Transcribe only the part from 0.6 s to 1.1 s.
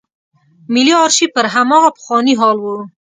ملي